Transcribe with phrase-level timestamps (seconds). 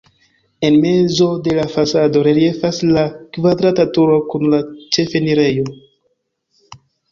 [0.69, 3.03] En mezo de la fasado reliefas la
[3.39, 4.65] kvadrata turo kun la
[4.99, 5.71] ĉefenirejo.